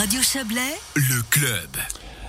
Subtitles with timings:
[0.00, 1.68] Radio Chablais, le club.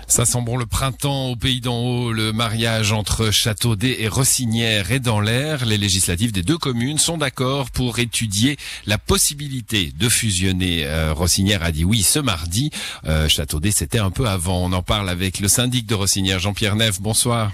[0.05, 2.11] Ça sent bon le printemps au pays d'en haut.
[2.11, 5.65] Le mariage entre Châteaudet et Rossinière est dans l'air.
[5.65, 8.57] Les législatives des deux communes sont d'accord pour étudier
[8.87, 10.85] la possibilité de fusionner.
[10.85, 12.71] Euh, Rossinière a dit oui ce mardi.
[13.05, 14.65] Euh, Châteaudet, c'était un peu avant.
[14.65, 16.99] On en parle avec le syndic de Rossinière, Jean-Pierre Neff.
[16.99, 17.53] Bonsoir.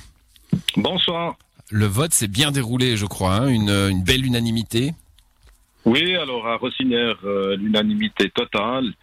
[0.76, 1.36] Bonsoir.
[1.70, 3.36] Le vote s'est bien déroulé, je crois.
[3.36, 3.50] Hein.
[3.50, 4.96] une, une, belle unanimité.
[5.86, 8.96] Oui, alors à Rossinière, euh, l'unanimité totale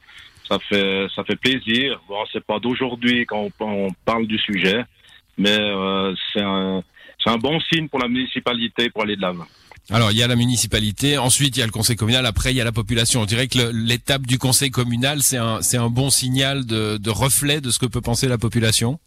[0.49, 2.01] ça fait ça fait plaisir.
[2.09, 4.85] Bon, c'est pas d'aujourd'hui quand on, parle du sujet,
[5.39, 6.82] mais euh, c'est un
[7.27, 9.46] un bon signe pour la municipalité pour aller de l'avant.
[9.91, 12.57] Alors il y a la municipalité, ensuite il y a le conseil communal, après il
[12.57, 13.23] y a la population.
[13.23, 17.63] On dirait que l'étape du conseil communal c'est un un bon signal de, de reflet
[17.63, 18.99] de ce que peut penser la population?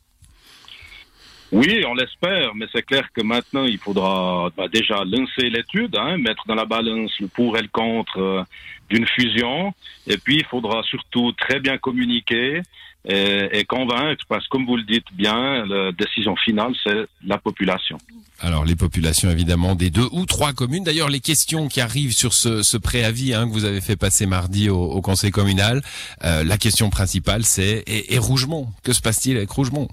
[1.52, 6.18] Oui, on l'espère, mais c'est clair que maintenant, il faudra bah, déjà lancer l'étude, hein,
[6.18, 8.44] mettre dans la balance le pour et le contre euh,
[8.90, 9.74] d'une fusion,
[10.08, 12.62] et puis il faudra surtout très bien communiquer
[13.06, 17.38] et, et, convaincre, parce que comme vous le dites bien, la décision finale, c'est la
[17.38, 17.98] population.
[18.40, 20.84] Alors les populations évidemment des deux ou trois communes.
[20.84, 24.70] D'ailleurs les questions qui arrivent sur ce, préavis hein, que vous avez fait passer mardi
[24.70, 25.82] au, conseil communal,
[26.24, 29.88] euh, la question principale c'est et, et Rougemont, que se passe-t-il avec Rougemont?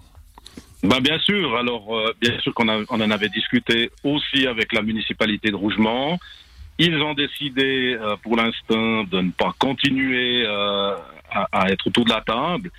[0.85, 1.57] Ben bien sûr.
[1.57, 6.19] Alors, euh, bien sûr qu'on on en avait discuté aussi avec la municipalité de Rougemont.
[6.79, 10.95] Ils ont décidé, euh, pour l'instant, de ne pas continuer euh,
[11.31, 12.71] à, à, être autour de la table.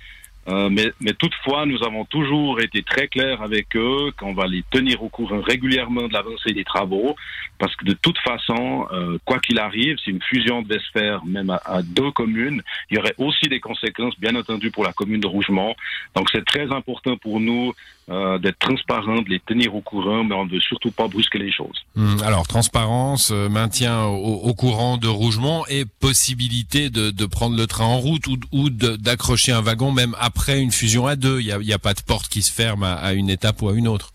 [0.48, 4.62] Euh, mais, mais, toutefois, nous avons toujours été très clairs avec eux qu'on va les
[4.70, 7.16] tenir au courant régulièrement de l'avancée des travaux,
[7.58, 11.24] parce que de toute façon, euh, quoi qu'il arrive, si une fusion devait se faire
[11.24, 15.20] même à, deux communes, il y aurait aussi des conséquences, bien entendu, pour la commune
[15.20, 15.74] de Rougemont.
[16.14, 17.72] Donc c'est très important pour nous
[18.08, 21.38] euh, d'être transparent, de les tenir au courant, mais on ne veut surtout pas brusquer
[21.38, 21.84] les choses.
[21.96, 27.84] Hum, alors transparence, euh, maintien au, courant de Rougemont et possibilité de, prendre le train
[27.84, 31.40] en route ou, ou d'accrocher un wagon même après après une fusion à deux.
[31.40, 33.88] Il n'y a, pas de porte qui se ferme à, une étape ou à une
[33.88, 34.12] autre.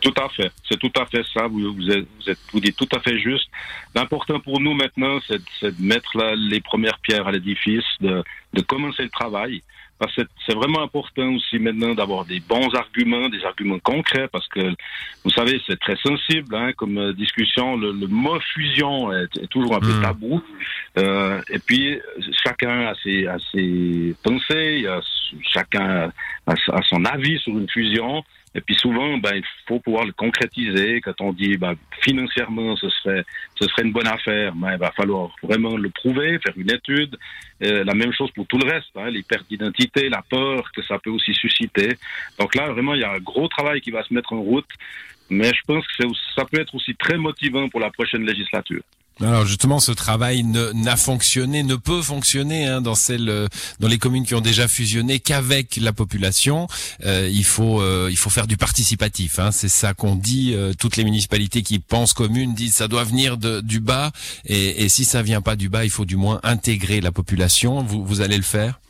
[0.00, 0.50] Tout à fait.
[0.68, 1.46] C'est tout à fait ça.
[1.46, 3.48] Vous, êtes, dites tout à fait juste.
[3.94, 9.04] L'important pour nous maintenant, c'est de mettre là, les premières pierres à l'édifice, de commencer
[9.04, 9.62] le travail
[10.14, 14.74] c'est vraiment important aussi maintenant d'avoir des bons arguments, des arguments concrets, parce que
[15.24, 17.76] vous savez, c'est très sensible hein, comme euh, discussion.
[17.76, 20.02] Le, le mot fusion est, est, toujours un peu mmh.
[20.02, 20.42] tabou.
[20.98, 21.98] Euh, et puis
[22.44, 24.86] chacun a ses, a ses pensées,
[25.52, 26.10] chacun
[26.46, 28.22] a, a son avis sur une fusion.
[28.54, 31.00] Et puis souvent, ben, il faut pouvoir le concrétiser.
[31.00, 33.24] Quand on dit ben, financièrement, ce serait,
[33.54, 37.16] ce serait une bonne affaire, ben, il va falloir vraiment le prouver, faire une étude.
[37.62, 40.82] Euh, la même chose pour tout le reste, hein, les pertes d'identité, la peur que
[40.82, 41.96] ça peut aussi susciter.
[42.38, 44.68] Donc là, vraiment, il y a un gros travail qui va se mettre en route.
[45.30, 46.04] Mais je pense que
[46.36, 48.82] ça peut être aussi très motivant pour la prochaine législature.
[49.20, 53.46] Alors justement, ce travail n'a fonctionné, ne peut fonctionner hein, dans euh,
[53.78, 56.66] dans les communes qui ont déjà fusionné qu'avec la population.
[57.04, 59.38] Euh, il faut, euh, il faut faire du participatif.
[59.38, 60.56] Hein, c'est ça qu'on dit.
[60.78, 64.12] Toutes les municipalités qui pensent communes disent ça doit venir du bas.
[64.46, 67.82] Et, et, si ça vient pas du bas, il faut du moins intégrer la population.
[67.82, 68.80] Vous, vous allez le faire?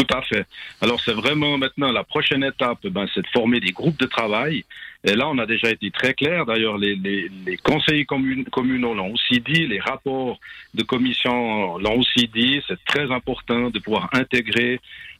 [0.00, 0.46] Tout à fait.
[0.80, 4.64] Alors c'est vraiment maintenant la prochaine étape, ben, c'est de former des groupes de travail
[5.02, 6.44] et là, on a déjà été très clair.
[6.44, 10.38] D'ailleurs, les, les, les, conseillers communaux l'ont aussi dit, les rapports
[10.74, 12.60] de commission l'ont aussi dit.
[12.68, 14.78] C'est très important de pouvoir intégrer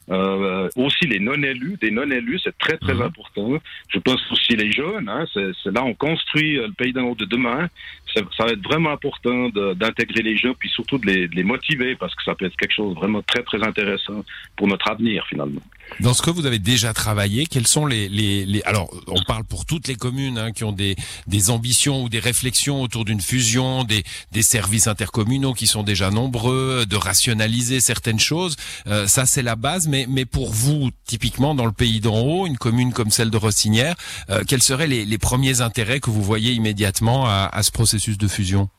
[0.09, 3.01] euh, aussi les non-élus, des non-élus, c'est très très mmh.
[3.01, 3.53] important.
[3.87, 5.07] Je pense aussi les jeunes.
[5.07, 7.67] Hein, c'est là on construit le pays d'un de demain.
[8.13, 11.95] Ça va être vraiment important d'intégrer les jeunes, puis surtout de les, de les, motiver,
[11.95, 14.23] parce que ça peut être quelque chose vraiment très très intéressant
[14.55, 15.61] pour notre avenir finalement.
[15.99, 18.61] Dans ce que vous avez déjà travaillé, quels sont les, les, les...
[18.63, 20.95] alors on parle pour toutes les communes hein, qui ont des,
[21.27, 26.09] des ambitions ou des réflexions autour d'une fusion, des, des services intercommunaux qui sont déjà
[26.09, 28.55] nombreux, de rationaliser certaines choses.
[28.87, 32.47] Euh, ça c'est la base, mais mais, pour vous, typiquement dans le pays d'en haut,
[32.47, 33.95] une commune comme celle de Rossinière,
[34.29, 38.00] euh, quels seraient les, les, premiers intérêts que vous voyez immédiatement à, à ce processus
[38.09, 38.69] de fusion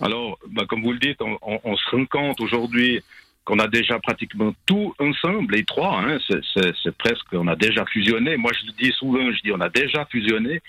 [0.00, 3.00] Alors, bah, comme vous le dites, on, on, se rend compte aujourd'hui
[3.44, 6.18] qu'on a déjà pratiquement tout ensemble, les trois, hein,
[6.52, 8.36] c'est presque, on a déjà fusionné.
[8.36, 10.62] Moi, je le dis souvent, je dis, on a déjà fusionné.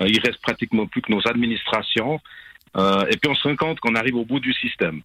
[0.00, 2.20] Euh, il reste pratiquement plus que nos administrations.
[2.76, 5.02] Euh, et puis on se rend compte qu'on arrive au bout du système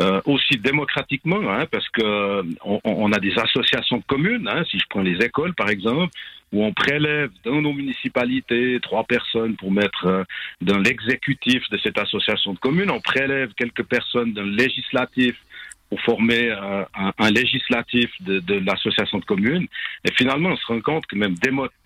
[0.00, 4.48] euh, aussi démocratiquement, hein, parce que on, on, a des associations communes.
[4.48, 6.12] Hein, si je prends les écoles, par exemple,
[6.52, 10.24] où on prélève dans nos municipalités trois personnes pour mettre euh,
[10.60, 15.36] dans l'exécutif de cette association de communes, on prélève quelques personnes dans le législatif
[15.90, 19.66] pour former euh, un, un, législatif de, de l'association de communes.
[20.04, 21.34] Et finalement, on se rend compte que même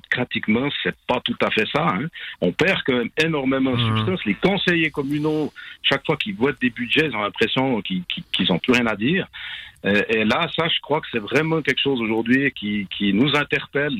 [0.09, 1.87] démocratiquement, c'est pas tout à fait ça.
[1.89, 2.07] Hein.
[2.41, 3.97] On perd quand même énormément de mmh.
[3.97, 4.25] substance.
[4.25, 5.53] Les conseillers communaux,
[5.83, 9.27] chaque fois qu'ils votent des budgets, ils ont l'impression qu'ils n'ont plus rien à dire.
[9.85, 13.95] Et, là, ça, je crois que c'est vraiment quelque chose aujourd'hui qui, qui nous interpelle.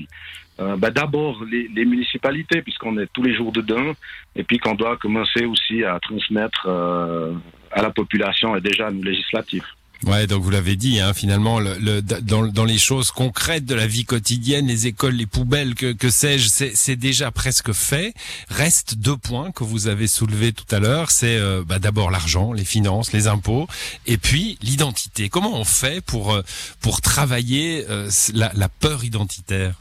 [0.61, 3.93] Euh, bah, D'abord les, les, municipalités, puisqu'on est tous les jours dedans,
[4.35, 7.33] et puis qu'on doit commencer aussi à transmettre euh,
[7.71, 9.78] à la population et déjà à nos législatifs.
[10.05, 13.89] Ouais, donc vous l'avez dit, hein, finalement, le, dans, dans, les choses concrètes de la
[13.89, 18.15] vie quotidienne, les écoles, les poubelles, que, que sais-je, c'est déjà presque fait.
[18.49, 21.11] Reste deux points que vous avez soulevés tout à l'heure.
[21.11, 23.67] C'est euh, bah, d'abord l'argent, les finances, les impôts,
[24.07, 25.29] et puis l'identité.
[25.29, 26.43] Comment on fait pour euh,
[26.81, 29.75] pour travailler euh, la, la, peur identitaire?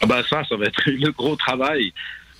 [0.00, 1.92] Ah bah ça, ça va être le gros travail.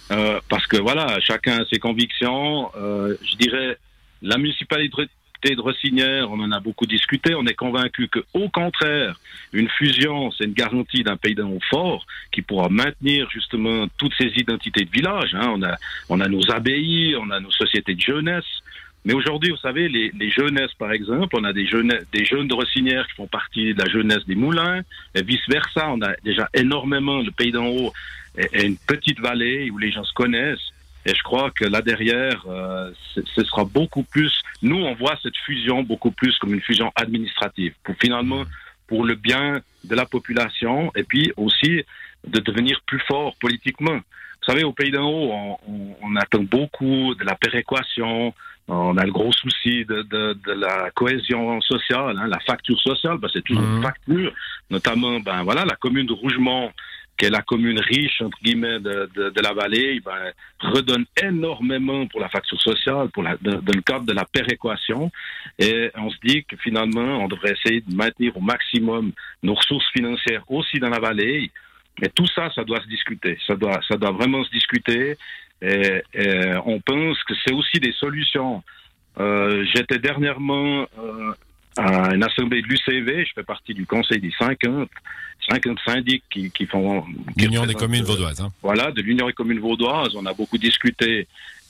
[0.09, 2.69] parce que voilà, chacun a ses convictions.
[2.75, 3.79] je dirais,
[4.23, 5.09] la municipalité
[5.49, 7.35] de Rossinière, on en a beaucoup discuté.
[7.35, 9.19] On est convaincu que, au contraire,
[9.53, 14.33] une fusion, c'est une garantie d'un pays d'un fort qui pourra maintenir justement toutes ces
[14.37, 15.35] identités de village.
[15.35, 15.53] Hein.
[15.55, 15.77] On a,
[16.09, 18.45] on a nos abbayes, on a nos sociétés de jeunesse.
[19.07, 22.49] Mais aujourd'hui, vous savez, les, les, jeunesses, par exemple, on a des jeunes, des jeunes
[22.49, 24.83] de Rossinière qui font partie de la jeunesse des moulins,
[25.15, 25.91] et vice versa.
[25.91, 27.93] On a déjà énormément le pays d'en haut
[28.37, 30.73] et une petite vallée où les gens se connaissent.
[31.07, 34.33] Et je crois que là derrière, euh, ce sera beaucoup plus.
[34.63, 38.45] Nous, on voit cette fusion beaucoup plus comme une fusion administrative, pour finalement
[38.87, 41.85] pour le bien de la population et puis aussi
[42.27, 43.95] de devenir plus fort politiquement.
[43.97, 45.33] Vous savez, au Pays d'en haut,
[45.69, 48.35] on, on, attend beaucoup de la péréquation.
[48.69, 53.19] On a le gros souci de, de, de la cohésion sociale, hein, la facture sociale.
[53.19, 53.83] Ben, c'est toujours une mmh.
[53.83, 54.33] facture,
[54.71, 56.71] notamment, ben voilà, la commune de Rougemont
[57.21, 62.19] qui est la commune riche entre guillemets de, de, la vallée, ben, redonne énormément pour
[62.19, 65.13] la facture sociale, pour dans le cadre de la péréquation.
[65.59, 69.13] Et on se dit que finalement, on devrait essayer de maintenir au maximum
[69.43, 71.51] nos ressources financières aussi dans la vallée.
[72.01, 73.37] Mais tout ça, ça doit se discuter.
[73.47, 75.19] Ça doit, ça doit vraiment se discuter.
[75.61, 78.63] Et, et on pense que c'est aussi des solutions.
[79.19, 81.33] Euh, J'étais dernièrement euh,
[81.77, 84.89] à une assemblée de l'UCV, je fais partie du conseil des 50,
[85.49, 87.05] 50 syndics qui, qui font...
[87.37, 88.41] L'Union des communes vaudoises.
[88.41, 88.51] Hein.
[88.63, 90.15] Voilà, de l'Union des communes vaudoises.
[90.17, 91.29] On a beaucoup discuté.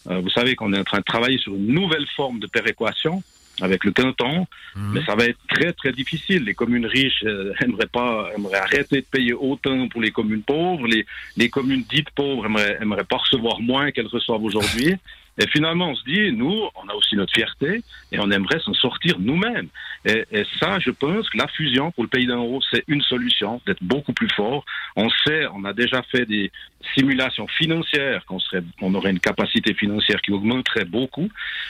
[0.08, 3.22] Euh, vous savez qu'on est en train de travailler sur une nouvelle forme de péréquation
[3.62, 4.92] avec le canton, mhm.
[4.94, 6.44] mais ça va être très très difficile.
[6.44, 10.86] Les communes riches euh, aimeraient pas, aimeraient arrêter de payer autant pour les communes pauvres.
[10.86, 11.04] Les,
[11.36, 14.94] les communes dites pauvres aimeraient, aimeraient pas recevoir moins qu'elles reçoivent aujourd'hui.
[15.38, 17.82] Et finalement, on se dit, nous, on a aussi notre fierté
[18.12, 19.68] et on aimerait s'en sortir nous-mêmes.
[20.04, 23.00] Et, et, ça, je pense que la fusion pour le pays d'en haut, c'est une
[23.02, 24.64] solution d'être beaucoup plus fort.
[24.96, 26.50] On sait, on a déjà fait des
[26.94, 31.28] simulations financières qu'on serait, on aurait une capacité financière qui augmenterait beaucoup.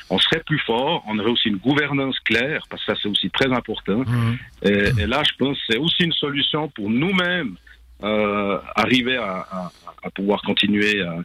[0.08, 1.04] On serait plus fort.
[1.06, 3.98] On aurait aussi une gouvernance claire parce que ça, c'est aussi très important.
[4.00, 4.38] Mmh.
[4.64, 7.56] Et, et, là, je pense que c'est aussi une solution pour nous-mêmes
[8.02, 9.72] euh, arriver à, à,
[10.02, 11.16] à, pouvoir continuer à,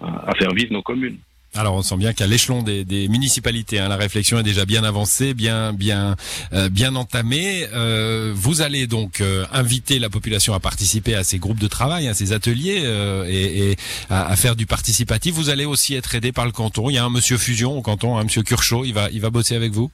[0.00, 1.18] à faire vivre nos communes.
[1.54, 4.84] Alors on sent bien qu'à l'échelon des, des, municipalités, hein, la réflexion est déjà bien
[4.84, 6.16] avancée, bien bien
[6.54, 7.66] euh, bien entamée.
[7.74, 12.08] Euh, vous allez donc euh, inviter la population à participer à ces groupes de travail,
[12.08, 13.76] à ces ateliers euh, et, et
[14.08, 15.34] à, à, faire du participatif.
[15.34, 16.88] Vous allez aussi être aidé par le canton.
[16.88, 18.86] Il y a un Monsieur Fusion au canton, un Monsieur Curchot.
[18.86, 19.90] Il va il va bosser avec vous?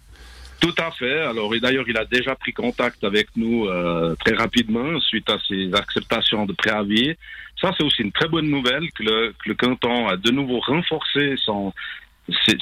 [0.60, 1.20] Tout à fait.
[1.20, 5.38] Alors, et d'ailleurs, il a déjà pris contact avec nous euh, très rapidement suite à
[5.46, 7.14] ses acceptations de préavis.
[7.60, 10.60] Ça, c'est aussi une très bonne nouvelle que le, que le canton a de nouveau
[10.60, 11.72] renforcé son,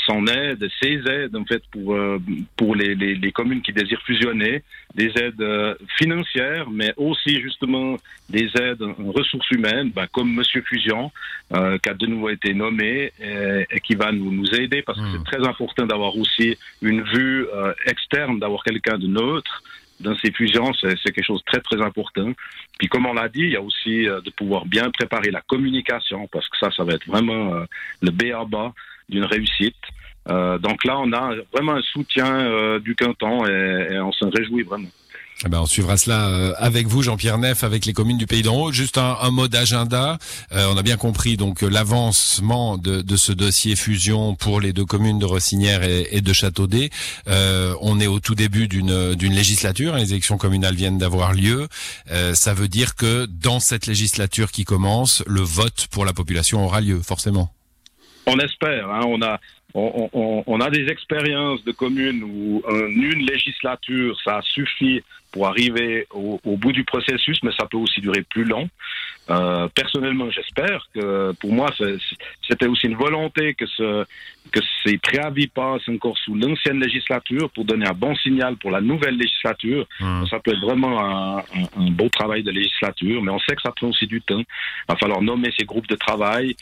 [0.06, 2.18] son aide, ses aides en fait pour euh,
[2.56, 4.62] pour les, les, les, communes qui désirent fusionner,
[4.94, 7.96] des aides euh, financières, mais aussi justement
[8.28, 11.10] des aides en ressources humaines, ben, comme Monsieur Fusion,
[11.54, 14.98] euh, qui a de nouveau été nommé et, et qui va nous, nous aider parce
[14.98, 15.24] que c'est mmh.
[15.24, 19.62] très important d'avoir aussi une vue euh, externe, d'avoir quelqu'un de neutre
[19.98, 22.30] dans ces fusions, c'est quelque chose de très très important.
[22.78, 26.28] Puis comme on l'a dit, il y a aussi de pouvoir bien préparer la communication
[26.30, 27.64] parce que ça, ça va être vraiment
[28.02, 28.74] le B à bas
[29.08, 29.74] d'une réussite.
[30.28, 34.30] Euh, donc là, on a vraiment un soutien euh, du canton et, et on s'en
[34.30, 34.88] réjouit vraiment.
[35.44, 38.40] Eh ben, on suivra cela euh, avec vous, Jean-Pierre Neff, avec les communes du Pays
[38.40, 38.72] d'en haut.
[38.72, 40.16] Juste un, un mot d'agenda.
[40.52, 44.86] Euh, on a bien compris donc l'avancement de, de, ce dossier fusion pour les deux
[44.86, 46.88] communes de Rossinière et, et de Châteaudet.
[47.28, 49.94] Euh, on est au tout début d'une législature.
[49.96, 51.68] Les élections communales viennent d'avoir lieu.
[52.10, 56.64] Euh, ça veut dire que dans cette législature qui commence, le vote pour la population
[56.64, 57.52] aura lieu, forcément.
[58.26, 58.90] On espère.
[58.90, 59.38] Hein, on a
[59.74, 65.02] on, on, on, a des expériences de communes où en une législature, ça suffit
[65.32, 68.70] pour arriver au, au, bout du processus, mais ça peut aussi durer plus long.
[69.28, 71.68] Euh, personnellement, j'espère que pour moi,
[72.48, 74.04] c'était aussi une volonté que, ce,
[74.50, 78.80] que ces préavis passent encore sous l'ancienne législature pour donner un bon signal pour la
[78.80, 79.86] nouvelle législature.
[80.00, 80.26] Mmh.
[80.30, 83.72] Ça peut être vraiment un, un, beau travail de législature, mais on sait que ça
[83.72, 84.40] prend aussi du temps.
[84.40, 86.56] Il va falloir nommer ces groupes de travail,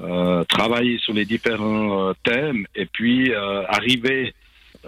[0.00, 4.32] euh, travailler sur les différents euh, thèmes et puis euh, arriver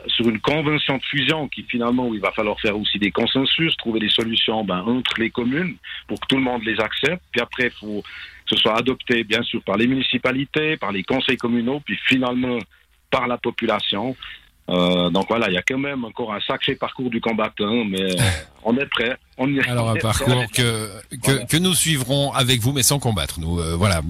[0.07, 3.77] sur une convention de fusion qui finalement où il va falloir faire aussi des consensus,
[3.77, 5.75] trouver des solutions ben, entre les communes
[6.07, 7.23] pour que tout le monde les accepte.
[7.33, 11.03] Puis après, il faut que ce soit adopté bien sûr par les municipalités, par les
[11.03, 12.59] conseils communaux, puis finalement
[13.11, 14.17] par la population.
[14.71, 18.03] Euh, donc voilà, il y a quand même encore un sacré parcours du combattant, mais
[18.03, 18.23] euh,
[18.65, 19.17] on est prêt.
[19.37, 20.89] On est, Alors un parcours que,
[21.23, 23.41] que, que, nous suivrons avec vous, mais sans combattre.
[23.41, 24.01] Nous, euh, voilà,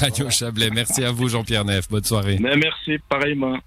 [0.00, 0.70] Radio Chablais.
[0.70, 1.88] Merci à vous, Jean-Pierre Neff.
[1.88, 2.38] Bonne soirée.
[2.40, 3.58] Mais merci, pareillement.